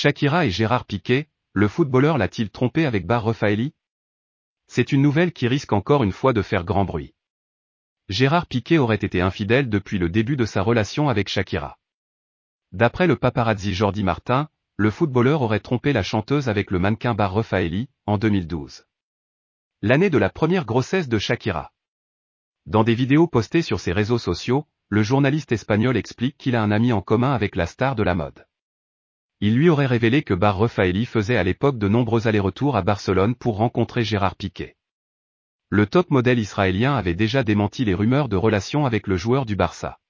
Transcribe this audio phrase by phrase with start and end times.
[0.00, 3.74] Shakira et Gérard Piquet, le footballeur l'a-t-il trompé avec Bar Refaeli
[4.68, 7.16] C'est une nouvelle qui risque encore une fois de faire grand bruit.
[8.08, 11.80] Gérard Piquet aurait été infidèle depuis le début de sa relation avec Shakira.
[12.70, 17.32] D'après le paparazzi Jordi Martin, le footballeur aurait trompé la chanteuse avec le mannequin Bar
[17.32, 18.86] Refaeli, en 2012.
[19.82, 21.72] L'année de la première grossesse de Shakira.
[22.66, 26.70] Dans des vidéos postées sur ses réseaux sociaux, le journaliste espagnol explique qu'il a un
[26.70, 28.47] ami en commun avec la star de la mode.
[29.40, 33.36] Il lui aurait révélé que Bar Refaeli faisait à l'époque de nombreux allers-retours à Barcelone
[33.36, 34.76] pour rencontrer Gérard Piquet.
[35.68, 39.54] Le top modèle israélien avait déjà démenti les rumeurs de relations avec le joueur du
[39.54, 40.00] Barça.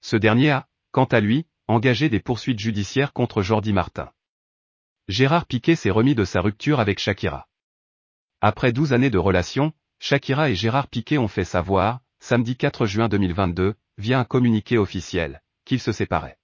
[0.00, 4.12] Ce dernier a, quant à lui, engagé des poursuites judiciaires contre Jordi Martin.
[5.08, 7.48] Gérard Piquet s'est remis de sa rupture avec Shakira.
[8.40, 13.08] Après 12 années de relation, Shakira et Gérard Piquet ont fait savoir, samedi 4 juin
[13.08, 16.38] 2022, via un communiqué officiel, qu'ils se séparaient.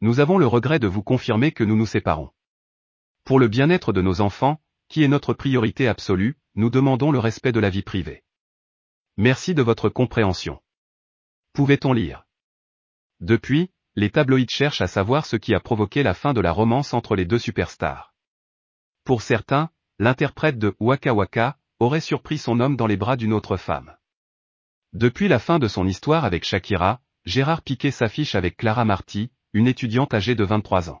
[0.00, 2.30] Nous avons le regret de vous confirmer que nous nous séparons.
[3.24, 7.52] Pour le bien-être de nos enfants, qui est notre priorité absolue, nous demandons le respect
[7.52, 8.22] de la vie privée.
[9.16, 10.60] Merci de votre compréhension.
[11.54, 12.26] Pouvait-on lire?
[13.20, 16.92] Depuis, les tabloïds cherchent à savoir ce qui a provoqué la fin de la romance
[16.92, 18.14] entre les deux superstars.
[19.04, 23.56] Pour certains, l'interprète de Waka Waka aurait surpris son homme dans les bras d'une autre
[23.56, 23.96] femme.
[24.92, 29.68] Depuis la fin de son histoire avec Shakira, Gérard Piquet s'affiche avec Clara Marty, une
[29.68, 31.00] étudiante âgée de 23 ans.